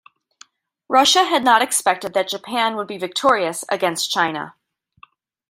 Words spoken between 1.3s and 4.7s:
not expected that Japan would be victorious against China.